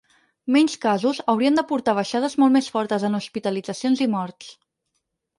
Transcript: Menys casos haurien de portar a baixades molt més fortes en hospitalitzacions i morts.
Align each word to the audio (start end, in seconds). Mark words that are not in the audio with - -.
Menys 0.53 0.75
casos 0.85 1.17
haurien 1.33 1.59
de 1.59 1.63
portar 1.71 1.93
a 1.93 1.97
baixades 1.99 2.35
molt 2.43 2.55
més 2.55 2.69
fortes 2.77 3.05
en 3.11 3.17
hospitalitzacions 3.19 4.01
i 4.07 4.07
morts. 4.15 4.49